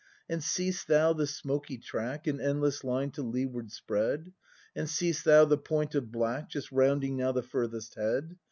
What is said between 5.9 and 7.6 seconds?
of black Just rounding now the